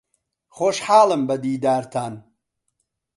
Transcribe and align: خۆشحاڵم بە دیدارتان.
خۆشحاڵم 0.55 1.21
بە 1.27 1.35
دیدارتان. 1.43 2.13